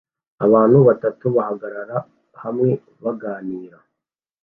[0.45, 1.97] Abantu batatu bahagarara
[2.43, 2.69] hamwe
[3.03, 3.77] baganira